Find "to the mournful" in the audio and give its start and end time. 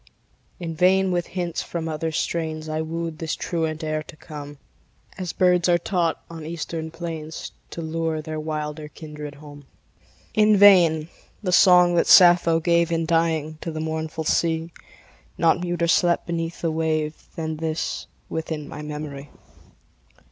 13.61-14.23